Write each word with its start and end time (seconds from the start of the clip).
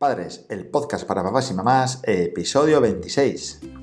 Padres, 0.00 0.46
el 0.48 0.66
podcast 0.66 1.06
para 1.06 1.22
papás 1.22 1.50
y 1.50 1.54
mamás, 1.54 2.00
episodio 2.04 2.80
26. 2.80 3.79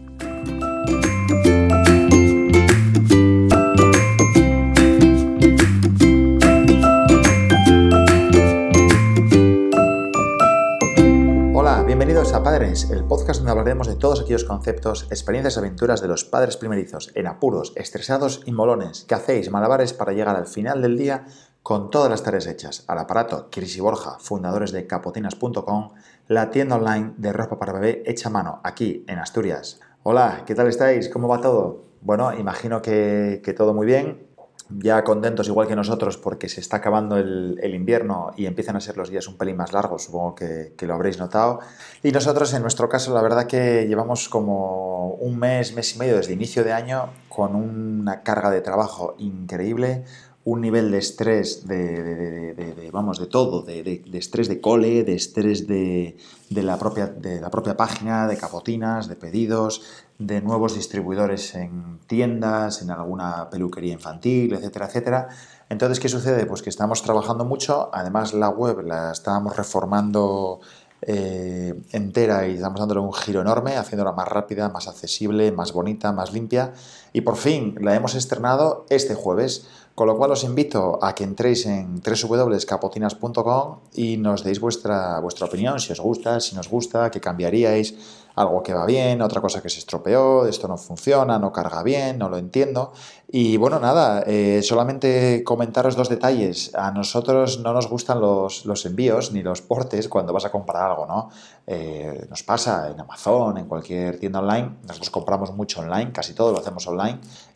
A 12.34 12.44
Padres, 12.44 12.90
el 12.92 13.06
podcast 13.06 13.40
donde 13.40 13.52
hablaremos 13.52 13.88
de 13.88 13.96
todos 13.96 14.20
aquellos 14.20 14.44
conceptos, 14.44 15.08
experiencias 15.10 15.56
y 15.56 15.60
aventuras 15.60 16.02
de 16.02 16.10
los 16.10 16.26
padres 16.26 16.58
primerizos, 16.58 17.12
en 17.16 17.26
apuros, 17.26 17.72
estresados 17.76 18.42
y 18.46 18.52
molones, 18.52 19.06
que 19.08 19.16
hacéis 19.16 19.50
malabares 19.50 19.94
para 19.94 20.12
llegar 20.12 20.36
al 20.36 20.46
final 20.46 20.82
del 20.82 20.98
día 20.98 21.26
con 21.64 21.90
todas 21.90 22.10
las 22.10 22.24
tareas 22.24 22.48
hechas. 22.48 22.84
Al 22.88 23.00
aparato, 23.00 23.48
Cris 23.50 23.78
y 23.78 23.80
Borja, 23.80 24.18
fundadores 24.20 24.74
de 24.74 24.86
capotinas.com, 24.88 25.92
la 26.28 26.50
tienda 26.50 26.76
online 26.76 27.14
de 27.16 27.32
ropa 27.32 27.60
para 27.60 27.74
bebé 27.74 28.04
hecha 28.06 28.28
a 28.28 28.32
mano, 28.32 28.60
aquí 28.64 29.06
en 29.08 29.20
Asturias. 29.20 29.80
Hola, 30.04 30.44
¿qué 30.46 30.54
tal 30.54 30.68
estáis? 30.68 31.08
¿Cómo 31.08 31.30
va 31.30 31.40
todo? 31.40 31.86
Bueno, 32.02 32.34
imagino 32.34 32.82
que, 32.82 33.42
todo 33.56 33.74
muy 33.74 33.86
bien. 33.86 34.27
Ya 34.70 35.04
contentos 35.04 35.48
igual 35.48 35.68
que 35.68 35.76
nosotros 35.76 36.18
porque 36.18 36.50
se 36.50 36.60
está 36.60 36.78
acabando 36.78 37.18
el, 37.18 37.74
invierno 37.74 38.32
y 38.36 38.46
empiezan 38.48 38.76
a 38.76 38.82
ser 38.82 38.98
los 38.98 39.10
días 39.10 39.28
un 39.28 39.38
pelín 39.38 39.56
más 39.56 39.72
largos, 39.72 40.04
supongo 40.04 40.36
que, 40.36 40.74
que 40.76 40.88
lo 40.88 40.94
habréis 40.94 41.20
notado. 41.20 41.60
Y 42.04 42.12
nosotros 42.12 42.54
en 42.54 42.62
nuestro 42.62 42.90
caso 42.90 43.14
la 43.14 43.22
verdad 43.22 43.48
que 43.48 43.88
llevamos 43.88 44.28
como 44.28 45.12
un 45.12 45.40
mes, 45.40 45.74
mes 45.74 45.96
y 45.96 46.00
medio 46.00 46.18
desde 46.18 46.34
inicio 46.34 46.64
de 46.64 46.74
año 46.74 47.10
con 47.30 47.56
una 47.56 48.24
carga 48.24 48.50
de 48.50 48.62
trabajo 48.62 49.16
increíble, 49.20 50.04
un 50.48 50.62
nivel 50.62 50.92
de 50.92 51.00
estrés 51.00 51.68
de, 51.68 52.90
vamos, 52.94 53.20
de 53.20 53.28
todo, 53.28 53.64
de, 53.64 54.02
estrés 54.14 54.48
de 54.48 54.62
cole, 54.62 55.04
de 55.04 55.14
estrés 55.14 55.68
de, 55.68 56.16
la 56.50 56.80
propia, 56.80 57.08
de 57.08 57.42
la 57.42 57.52
propia 57.52 57.76
página, 57.76 58.28
de 58.28 58.38
capotinas, 58.38 59.10
de 59.10 59.18
pedidos, 59.18 59.82
de 60.18 60.40
nuevos 60.40 60.74
distribuidores 60.74 61.54
en 61.54 62.00
tiendas, 62.08 62.82
en 62.82 62.92
alguna 62.92 63.50
peluquería 63.50 63.92
infantil, 63.92 64.54
etcétera, 64.54 64.86
etcétera. 64.86 65.28
Entonces, 65.68 66.00
¿qué 66.00 66.08
sucede? 66.08 66.46
Pues 66.46 66.62
que 66.62 66.70
estamos 66.70 67.04
trabajando 67.04 67.44
mucho, 67.44 67.90
además 67.92 68.34
la 68.34 68.48
web 68.48 68.84
la 68.86 69.12
estábamos 69.12 69.58
reformando 69.58 70.62
eh, 71.02 71.80
entera 71.92 72.48
y 72.48 72.56
estamos 72.56 72.80
dándole 72.80 73.02
un 73.02 73.14
giro 73.14 73.42
enorme, 73.42 73.78
haciéndola 73.78 74.14
más 74.14 74.28
rápida, 74.28 74.70
más 74.70 74.88
accesible, 74.88 75.52
más 75.52 75.72
bonita, 75.72 76.12
más 76.12 76.34
limpia. 76.34 76.74
Y 77.18 77.22
por 77.22 77.36
fin 77.36 77.74
la 77.82 77.96
hemos 77.96 78.14
estrenado 78.14 78.86
este 78.92 79.16
jueves. 79.16 79.66
Con 79.98 80.06
lo 80.06 80.16
cual 80.16 80.30
os 80.30 80.44
invito 80.44 81.00
a 81.02 81.16
que 81.16 81.24
entréis 81.24 81.66
en 81.66 82.04
www.capotinas.com 82.06 83.80
y 83.96 84.18
nos 84.18 84.44
deis 84.44 84.60
vuestra, 84.60 85.20
vuestra 85.20 85.48
opinión, 85.48 85.80
si 85.80 85.92
os 85.92 86.00
gusta, 86.00 86.40
si 86.40 86.56
nos 86.56 86.70
gusta, 86.70 87.10
qué 87.10 87.20
cambiaríais, 87.20 87.96
algo 88.36 88.62
que 88.62 88.76
va 88.76 88.86
bien, 88.86 89.24
otra 89.24 89.42
cosa 89.42 89.60
que 89.64 89.70
se 89.70 89.80
estropeó, 89.80 90.46
esto 90.46 90.68
no 90.68 90.78
funciona, 90.78 91.40
no 91.40 91.52
carga 91.52 91.82
bien, 91.82 92.20
no 92.20 92.30
lo 92.30 92.38
entiendo. 92.38 92.94
Y 93.28 93.58
bueno, 93.58 93.80
nada, 93.80 94.24
eh, 94.28 94.62
solamente 94.62 95.44
comentaros 95.44 95.96
dos 95.96 96.10
detalles. 96.10 96.76
A 96.76 96.92
nosotros 96.92 97.60
no 97.62 97.74
nos 97.74 97.90
gustan 97.90 98.22
los, 98.22 98.86
envíos 98.86 99.32
ni 99.32 99.42
los 99.42 99.64
portes 99.64 100.08
cuando 100.08 100.32
vas 100.32 100.46
a 100.46 100.52
comprar 100.52 100.92
algo, 100.92 101.08
¿no? 101.08 101.30
Eh, 101.66 102.28
nos 102.30 102.44
pasa 102.44 102.92
en 102.92 103.02
Amazon, 103.02 103.58
en 103.58 103.66
cualquier 103.66 104.20
tienda 104.20 104.42
online, 104.42 104.78
nosotros 104.84 105.10
compramos 105.10 105.52
mucho 105.56 105.80
online, 105.80 106.12
casi 106.12 106.36
todo 106.36 106.52
lo 106.52 106.60
hacemos 106.60 106.86
online. 106.86 107.07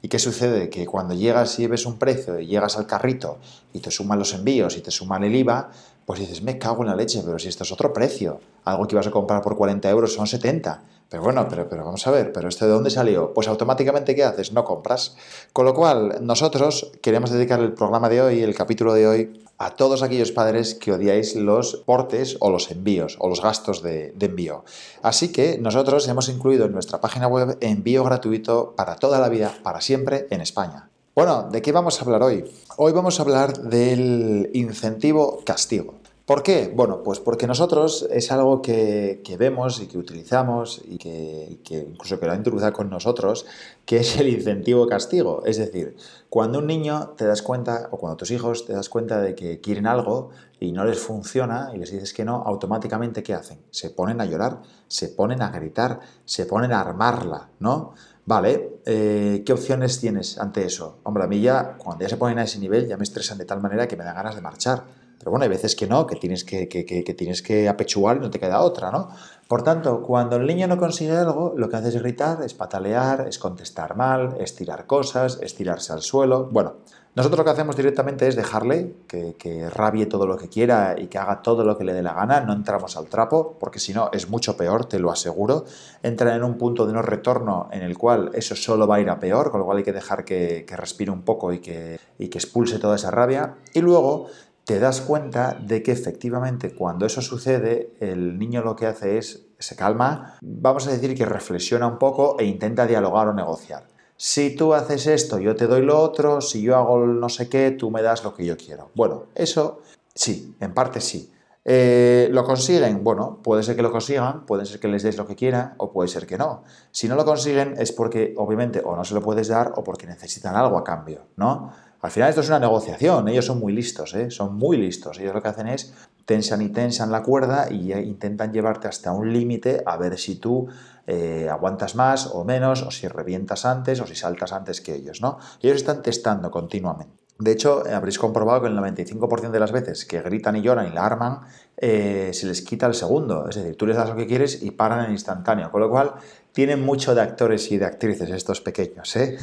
¿Y 0.02 0.08
qué 0.08 0.20
sucede? 0.20 0.70
Que 0.70 0.86
cuando 0.86 1.14
llegas 1.14 1.60
y 1.60 1.68
ves 1.68 1.86
un 1.86 1.98
precio 1.98 2.40
y 2.40 2.48
llegas 2.48 2.78
al 2.78 2.88
carrito 2.88 3.40
y 3.74 3.80
te 3.80 3.92
suman 3.92 4.20
los 4.20 4.34
envíos 4.34 4.78
y 4.78 4.82
te 4.82 4.92
suman 4.92 5.24
el 5.24 5.36
IVA, 5.36 5.70
pues 6.06 6.20
dices, 6.20 6.42
me 6.42 6.58
cago 6.58 6.84
en 6.84 6.90
la 6.90 6.96
leche, 6.96 7.22
pero 7.26 7.40
si 7.40 7.48
esto 7.48 7.64
es 7.64 7.72
otro 7.72 7.94
precio. 7.94 8.40
Algo 8.66 8.88
que 8.88 8.96
ibas 8.96 9.08
a 9.08 9.12
comprar 9.12 9.42
por 9.42 9.56
40 9.56 9.90
euros 9.90 10.14
son 10.14 10.28
70. 10.28 10.84
Pero 11.12 11.24
bueno, 11.24 11.46
pero, 11.50 11.68
vamos 11.84 12.08
a 12.08 12.12
ver, 12.12 12.32
¿pero 12.32 12.48
esto 12.48 12.66
de 12.66 12.72
dónde 12.72 12.90
salió? 12.90 13.34
Pues 13.34 13.50
automáticamente, 13.50 14.16
¿qué 14.16 14.24
haces? 14.24 14.54
No 14.54 14.64
compras. 14.64 15.18
Con 15.52 15.66
lo 15.66 15.74
cual, 15.74 16.20
nosotros 16.22 16.94
queremos 17.02 17.32
dedicar 17.32 17.60
el 17.60 17.74
programa 17.74 18.08
de 18.08 18.22
hoy, 18.22 18.42
el 18.42 18.56
capítulo 18.56 18.94
de 18.94 19.08
hoy, 19.08 19.44
a 19.58 19.72
todos 19.72 20.04
aquellos 20.04 20.32
padres 20.32 20.74
que 20.74 20.94
odiáis 20.94 21.36
los 21.36 21.84
portes 21.86 22.38
o 22.40 22.50
los 22.50 22.72
envíos 22.72 23.18
o 23.20 23.28
los 23.28 23.42
gastos 23.42 23.84
de, 23.84 24.16
envío. 24.22 24.64
Así 25.02 25.34
que 25.34 25.58
nosotros 25.58 26.08
hemos 26.08 26.30
incluido 26.30 26.66
en 26.66 26.72
nuestra 26.72 27.02
página 27.02 27.28
web 27.28 27.58
envío 27.60 28.06
gratuito 28.06 28.74
para 28.78 28.96
toda 28.96 29.20
la 29.20 29.28
vida, 29.28 29.54
para 29.64 29.82
siempre, 29.82 30.28
en 30.30 30.40
España. 30.40 30.91
Bueno, 31.14 31.50
¿de 31.52 31.62
qué 31.62 31.74
vamos 31.74 32.00
a 32.00 32.06
hablar 32.06 32.24
hoy? 32.24 32.46
Hoy 32.78 32.94
vamos 32.94 33.20
a 33.20 33.24
hablar 33.24 33.58
del 33.64 34.50
incentivo 34.54 35.42
castigo. 35.46 36.01
¿Por 36.32 36.44
qué? 36.44 36.72
Bueno, 36.74 37.04
pues 37.04 37.20
porque 37.20 37.46
nosotros 37.46 38.08
es 38.10 38.32
algo 38.32 38.62
que, 38.62 39.22
vemos 39.38 39.82
y 39.82 39.88
que 39.88 39.98
utilizamos 39.98 40.82
y 40.86 40.98
que, 40.98 41.60
incluso 41.70 42.22
que 42.22 42.26
lo 42.26 42.32
ha 42.32 42.36
introducido 42.38 42.72
con 42.72 42.90
nosotros, 42.90 43.46
que 43.84 43.98
es 43.98 44.16
el 44.16 44.30
incentivo 44.30 44.88
castigo. 44.88 45.44
Es 45.46 45.58
decir, 45.58 45.98
cuando 46.30 46.60
un 46.60 46.68
niño 46.68 47.16
te 47.18 47.26
das 47.26 47.42
cuenta, 47.42 47.90
o 47.92 47.98
cuando 47.98 48.16
tus 48.16 48.32
hijos 48.32 48.66
te 48.66 48.72
das 48.72 48.88
cuenta 48.88 49.20
de 49.20 49.36
que 49.36 49.60
quieren 49.60 49.86
algo 49.86 50.30
y 50.58 50.72
no 50.72 50.86
les 50.86 51.00
funciona 51.00 51.72
y 51.76 51.80
les 51.80 51.92
dices 51.92 52.14
que 52.14 52.24
no, 52.24 52.44
automáticamente 52.46 53.24
¿qué 53.24 53.34
hacen? 53.34 53.60
Se 53.70 53.90
ponen 53.90 54.22
a 54.22 54.26
llorar, 54.26 54.62
se 54.88 55.10
ponen 55.10 55.42
a 55.42 55.50
gritar, 55.50 56.00
se 56.24 56.46
ponen 56.46 56.72
a 56.72 56.80
armarla, 56.80 57.50
¿no? 57.60 57.94
Vale, 58.26 58.80
eh, 58.86 59.44
¿qué 59.46 59.52
opciones 59.52 60.00
tienes 60.00 60.38
ante 60.38 60.64
eso? 60.66 61.00
Hombre, 61.04 61.26
a 61.26 61.28
mí 61.28 61.42
ya, 61.42 61.76
cuando 61.78 62.04
ya 62.04 62.08
se 62.08 62.16
ponen 62.16 62.40
a 62.40 62.44
ese 62.44 62.58
nivel, 62.58 62.88
ya 62.88 62.96
me 62.96 63.04
estresan 63.04 63.38
de 63.38 63.44
tal 63.44 63.60
manera 63.60 63.86
que 63.90 63.98
me 63.98 64.06
da 64.06 64.14
ganas 64.14 64.36
de 64.36 64.40
marchar. 64.40 65.01
Pero 65.22 65.30
bueno, 65.30 65.44
hay 65.44 65.50
veces 65.50 65.76
que 65.76 65.86
no, 65.86 66.08
que 66.08 66.16
tienes 66.16 66.44
que, 66.44 66.68
que, 66.68 66.84
tienes 67.14 67.44
que 67.44 67.70
apechugar 67.70 68.18
y 68.18 68.22
no 68.22 68.32
te 68.32 68.40
queda 68.40 68.62
otra, 68.62 68.90
¿no? 68.90 69.10
Por 69.48 69.62
tanto, 69.62 70.02
cuando 70.02 70.38
el 70.38 70.48
niño 70.48 70.66
no 70.66 70.78
consigue 70.78 71.12
algo, 71.12 71.54
lo 71.56 71.70
que 71.70 71.76
hace 71.76 71.90
es 71.90 72.02
gritar, 72.02 72.42
es 72.42 72.56
patalear, 72.56 73.28
es 73.28 73.38
contestar 73.38 73.96
mal, 73.96 74.36
es 74.40 74.56
tirar 74.56 74.88
cosas, 74.88 75.38
es 75.44 75.54
tirarse 75.54 75.94
al 75.94 76.02
suelo. 76.02 76.50
Bueno, 76.52 76.78
nosotros 77.14 77.40
lo 77.40 77.44
que 77.44 77.52
hacemos 77.52 77.76
directamente 77.76 78.28
es 78.28 78.36
dejarle 78.36 78.96
que, 79.08 79.36
que, 79.38 79.70
rabie 79.70 80.06
todo 80.06 80.26
lo 80.26 80.38
que 80.38 80.48
quiera 80.48 80.96
y 80.98 81.08
que 81.08 81.18
haga 81.18 81.42
todo 81.42 81.66
lo 81.66 81.78
que 81.78 81.84
le 81.84 81.94
dé 81.94 82.02
la 82.02 82.14
gana, 82.14 82.40
no 82.40 82.54
entramos 82.54 82.96
al 82.98 83.08
trapo, 83.08 83.58
porque 83.60 83.80
si 83.80 83.94
no 83.94 84.10
es 84.14 84.30
mucho 84.30 84.56
peor, 84.56 84.86
te 84.86 84.98
lo 84.98 85.12
aseguro. 85.12 85.66
Entra 86.02 86.34
en 86.34 86.44
un 86.44 86.58
punto 86.58 86.88
de 86.88 86.94
no 86.94 87.02
retorno 87.02 87.68
en 87.74 87.84
el 87.84 87.98
cual 87.98 88.32
eso 88.34 88.56
solo 88.56 88.88
va 88.88 88.96
a 88.96 89.02
ir 89.02 89.10
a 89.10 89.20
peor, 89.20 89.52
con 89.52 89.60
lo 89.60 89.66
cual 89.66 89.80
hay 89.80 89.84
que 89.84 89.94
dejar 89.94 90.24
que, 90.24 90.64
que 90.66 90.78
respire 90.78 91.12
un 91.12 91.24
poco 91.24 91.52
y 91.52 91.60
que, 91.60 92.00
y 92.18 92.30
que 92.30 92.38
expulse 92.38 92.80
toda 92.80 92.96
esa 92.96 93.12
rabia. 93.12 93.58
Y 93.74 93.82
luego 93.82 94.28
te 94.72 94.80
das 94.80 95.02
cuenta 95.02 95.54
de 95.62 95.84
que 95.84 95.92
efectivamente 95.92 96.74
cuando 96.74 97.06
eso 97.06 97.22
sucede, 97.22 97.92
el 98.00 98.40
niño 98.40 98.62
lo 98.62 98.74
que 98.74 98.86
hace 98.86 99.18
es, 99.18 99.48
se 99.60 99.76
calma, 99.76 100.38
vamos 100.40 100.88
a 100.88 100.92
decir 100.92 101.14
que 101.14 101.26
reflexiona 101.26 101.88
un 101.88 101.98
poco 101.98 102.38
e 102.40 102.46
intenta 102.46 102.88
dialogar 102.88 103.28
o 103.28 103.34
negociar. 103.34 103.84
Si 104.16 104.56
tú 104.56 104.74
haces 104.74 105.08
esto, 105.08 105.40
yo 105.40 105.58
te 105.58 105.68
doy 105.68 105.82
lo 105.82 106.00
otro, 106.00 106.40
si 106.40 106.62
yo 106.62 106.78
hago 106.78 107.06
no 107.06 107.28
sé 107.28 107.50
qué, 107.50 107.72
tú 107.72 107.92
me 107.92 108.02
das 108.02 108.24
lo 108.24 108.34
que 108.34 108.46
yo 108.46 108.56
quiero. 108.56 108.92
Bueno, 108.96 109.26
eso 109.36 109.82
sí, 110.16 110.56
en 110.62 110.74
parte 110.74 111.02
sí. 111.02 111.30
Eh, 111.64 112.28
¿Lo 112.32 112.44
consiguen? 112.44 113.04
Bueno, 113.04 113.40
puede 113.44 113.62
ser 113.62 113.76
que 113.76 113.84
lo 113.84 113.92
consigan, 113.92 114.46
puede 114.46 114.66
ser 114.66 114.80
que 114.80 114.88
les 114.88 115.04
des 115.04 115.18
lo 115.18 115.28
que 115.28 115.36
quieran 115.36 115.76
o 115.78 115.92
puede 115.92 116.10
ser 116.10 116.26
que 116.26 116.38
no. 116.38 116.64
Si 116.92 117.08
no 117.08 117.16
lo 117.16 117.24
consiguen 117.24 117.76
es 117.78 117.92
porque 117.92 118.34
obviamente 118.38 118.82
o 118.84 118.96
no 118.96 119.04
se 119.04 119.14
lo 119.14 119.22
puedes 119.22 119.48
dar 119.48 119.74
o 119.76 119.84
porque 119.84 120.08
necesitan 120.08 120.56
algo 120.56 120.78
a 120.78 120.84
cambio, 120.84 121.28
¿no? 121.36 121.72
Al 122.02 122.10
final 122.10 122.30
esto 122.30 122.42
es 122.42 122.48
una 122.48 122.60
negociación, 122.60 123.28
ellos 123.28 123.46
son 123.46 123.60
muy 123.60 123.74
listos, 123.74 124.16
¿eh? 124.16 124.32
son 124.32 124.56
muy 124.56 124.76
listos. 124.76 125.20
Ellos 125.20 125.36
lo 125.36 125.42
que 125.44 125.50
hacen 125.50 125.68
es 125.68 125.94
tensan 126.26 126.64
y 126.64 126.70
tensan 126.70 127.12
la 127.12 127.22
cuerda 127.22 127.72
y 127.72 127.94
intentan 127.94 128.52
llevarte 128.52 128.88
hasta 128.88 129.12
un 129.12 129.32
límite 129.32 129.84
a 129.86 129.98
ver 129.98 130.18
si 130.18 130.38
tú 130.38 130.68
eh, 131.06 131.48
aguantas 131.48 131.96
más 131.96 132.28
o 132.28 132.44
menos, 132.44 132.82
o 132.82 132.90
si 132.90 133.08
revientas 133.08 133.66
antes 133.66 134.00
o 134.02 134.08
si 134.08 134.16
saltas 134.16 134.52
antes 134.52 134.82
que 134.82 134.96
ellos, 134.96 135.22
¿no? 135.22 135.38
Ellos 135.62 135.78
están 135.78 136.02
testando 136.02 136.50
continuamente. 136.50 137.21
De 137.42 137.52
hecho, 137.52 137.84
habréis 137.92 138.20
comprobado 138.20 138.62
que 138.62 138.68
el 138.68 138.78
95% 138.78 139.50
de 139.50 139.60
las 139.60 139.72
veces 139.72 140.06
que 140.06 140.22
gritan 140.22 140.56
y 140.58 140.62
lloran 140.62 140.86
y 140.88 140.92
la 140.92 141.08
arman, 141.08 141.40
eh, 141.76 142.30
se 142.34 142.46
les 142.46 142.62
quita 142.62 142.86
el 142.86 142.94
segundo. 142.94 143.50
Es 143.50 143.56
decir, 143.56 143.76
tú 143.76 143.88
les 143.88 143.98
das 143.98 144.10
lo 144.10 144.16
que 144.16 144.28
quieres 144.28 144.62
y 144.62 144.70
paran 144.70 145.06
en 145.06 145.12
instantáneo. 145.12 145.72
Con 145.72 145.82
lo 145.82 145.90
cual, 145.90 146.14
tienen 146.52 146.86
mucho 146.86 147.16
de 147.16 147.22
actores 147.22 147.72
y 147.72 147.80
de 147.80 147.86
actrices 147.86 148.30
estos 148.30 148.62
pequeños. 148.62 149.16
¿eh? 149.16 149.40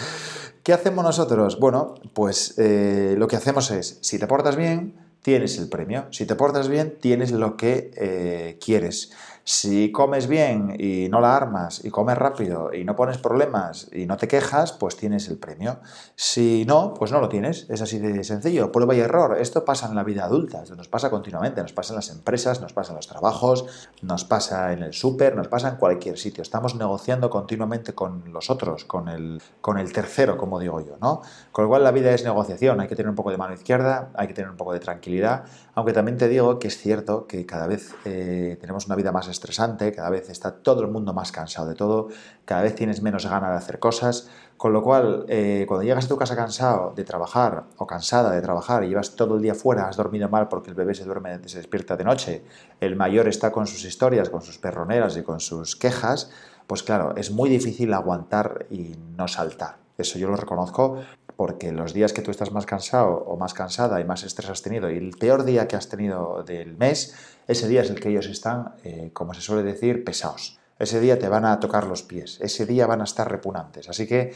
¿Qué 0.62 0.72
hacemos 0.72 1.04
nosotros? 1.04 1.60
Bueno, 1.60 1.96
pues 2.14 2.54
eh, 2.56 3.14
lo 3.18 3.28
que 3.28 3.36
hacemos 3.36 3.70
es, 3.70 3.98
si 4.00 4.18
te 4.18 4.26
portas 4.26 4.56
bien, 4.56 4.94
tienes 5.20 5.58
el 5.58 5.68
premio. 5.68 6.06
Si 6.12 6.24
te 6.24 6.36
portas 6.36 6.68
bien, 6.68 6.96
tienes 6.98 7.30
lo 7.30 7.58
que 7.58 8.56
quieres. 8.58 9.12
Si 9.46 9.92
comes 9.92 10.26
bien 10.26 10.74
y 10.78 11.10
no 11.10 11.20
la 11.20 11.36
armas 11.36 11.84
y 11.84 11.90
comes 11.90 12.16
rápido 12.16 12.72
y 12.72 12.84
no 12.84 12.96
pones 12.96 13.18
problemas 13.18 13.90
y 13.92 14.06
no 14.06 14.16
te 14.16 14.26
quejas, 14.26 14.72
pues 14.72 14.96
tienes 14.96 15.28
el 15.28 15.36
premio. 15.36 15.80
Si 16.16 16.64
no, 16.66 16.94
pues 16.94 17.12
no 17.12 17.20
lo 17.20 17.28
tienes. 17.28 17.68
Es 17.68 17.82
así 17.82 17.98
de 17.98 18.24
sencillo. 18.24 18.72
Prueba 18.72 18.94
y 18.94 19.00
error. 19.00 19.36
Esto 19.38 19.62
pasa 19.66 19.86
en 19.86 19.96
la 19.96 20.02
vida 20.02 20.24
adulta, 20.24 20.62
nos 20.74 20.88
pasa 20.88 21.10
continuamente, 21.10 21.60
nos 21.60 21.74
pasa 21.74 21.92
en 21.92 21.96
las 21.96 22.08
empresas, 22.08 22.62
nos 22.62 22.72
pasa 22.72 22.92
en 22.92 22.96
los 22.96 23.06
trabajos, 23.06 23.66
nos 24.00 24.24
pasa 24.24 24.72
en 24.72 24.82
el 24.82 24.94
súper, 24.94 25.36
nos 25.36 25.48
pasa 25.48 25.68
en 25.68 25.76
cualquier 25.76 26.16
sitio. 26.16 26.40
Estamos 26.40 26.74
negociando 26.74 27.28
continuamente 27.28 27.92
con 27.92 28.32
los 28.32 28.48
otros, 28.48 28.86
con 28.86 29.08
el, 29.08 29.42
con 29.60 29.76
el 29.76 29.92
tercero, 29.92 30.38
como 30.38 30.58
digo 30.58 30.80
yo, 30.80 30.96
¿no? 31.02 31.20
Con 31.52 31.64
lo 31.64 31.68
cual 31.68 31.84
la 31.84 31.90
vida 31.90 32.12
es 32.12 32.24
negociación. 32.24 32.80
Hay 32.80 32.88
que 32.88 32.96
tener 32.96 33.10
un 33.10 33.16
poco 33.16 33.30
de 33.30 33.36
mano 33.36 33.52
izquierda, 33.52 34.10
hay 34.14 34.26
que 34.26 34.32
tener 34.32 34.50
un 34.50 34.56
poco 34.56 34.72
de 34.72 34.80
tranquilidad, 34.80 35.44
aunque 35.74 35.92
también 35.92 36.16
te 36.16 36.28
digo 36.28 36.58
que 36.58 36.68
es 36.68 36.78
cierto 36.78 37.26
que 37.26 37.44
cada 37.44 37.66
vez 37.66 37.94
eh, 38.06 38.56
tenemos 38.58 38.86
una 38.86 38.94
vida 38.94 39.12
más 39.12 39.28
estresante, 39.34 39.92
cada 39.92 40.10
vez 40.10 40.30
está 40.30 40.52
todo 40.52 40.80
el 40.80 40.88
mundo 40.88 41.12
más 41.12 41.30
cansado 41.30 41.68
de 41.68 41.74
todo, 41.74 42.08
cada 42.44 42.62
vez 42.62 42.74
tienes 42.74 43.02
menos 43.02 43.26
ganas 43.26 43.50
de 43.50 43.56
hacer 43.56 43.78
cosas, 43.78 44.28
con 44.56 44.72
lo 44.72 44.82
cual 44.82 45.26
eh, 45.28 45.64
cuando 45.68 45.84
llegas 45.84 46.06
a 46.06 46.08
tu 46.08 46.16
casa 46.16 46.34
cansado 46.34 46.92
de 46.96 47.04
trabajar 47.04 47.64
o 47.76 47.86
cansada 47.86 48.30
de 48.30 48.40
trabajar 48.40 48.84
y 48.84 48.88
llevas 48.88 49.16
todo 49.16 49.36
el 49.36 49.42
día 49.42 49.54
fuera, 49.54 49.88
has 49.88 49.96
dormido 49.96 50.28
mal 50.28 50.48
porque 50.48 50.70
el 50.70 50.76
bebé 50.76 50.94
se 50.94 51.04
duerme, 51.04 51.38
se 51.46 51.58
despierta 51.58 51.96
de 51.96 52.04
noche, 52.04 52.44
el 52.80 52.96
mayor 52.96 53.28
está 53.28 53.52
con 53.52 53.66
sus 53.66 53.84
historias, 53.84 54.30
con 54.30 54.42
sus 54.42 54.58
perroneras 54.58 55.16
y 55.16 55.22
con 55.22 55.40
sus 55.40 55.76
quejas, 55.76 56.30
pues 56.66 56.82
claro, 56.82 57.14
es 57.16 57.30
muy 57.30 57.50
difícil 57.50 57.92
aguantar 57.92 58.66
y 58.70 58.96
no 59.16 59.28
saltar. 59.28 59.76
Eso 59.96 60.18
yo 60.18 60.28
lo 60.28 60.36
reconozco 60.36 60.98
porque 61.36 61.72
los 61.72 61.92
días 61.92 62.12
que 62.12 62.22
tú 62.22 62.30
estás 62.30 62.52
más 62.52 62.66
cansado 62.66 63.24
o 63.26 63.36
más 63.36 63.54
cansada 63.54 64.00
y 64.00 64.04
más 64.04 64.22
estrés 64.24 64.50
has 64.50 64.62
tenido 64.62 64.90
y 64.90 64.96
el 64.96 65.10
peor 65.10 65.44
día 65.44 65.66
que 65.68 65.76
has 65.76 65.88
tenido 65.88 66.42
del 66.44 66.76
mes, 66.76 67.14
ese 67.46 67.68
día 67.68 67.82
es 67.82 67.90
el 67.90 68.00
que 68.00 68.10
ellos 68.10 68.26
están, 68.26 68.74
eh, 68.84 69.10
como 69.12 69.34
se 69.34 69.40
suele 69.40 69.62
decir, 69.62 70.04
pesados. 70.04 70.58
Ese 70.78 71.00
día 71.00 71.18
te 71.18 71.28
van 71.28 71.44
a 71.44 71.60
tocar 71.60 71.86
los 71.86 72.02
pies, 72.02 72.38
ese 72.40 72.66
día 72.66 72.86
van 72.86 73.00
a 73.00 73.04
estar 73.04 73.30
repugnantes. 73.30 73.88
Así 73.88 74.08
que, 74.08 74.32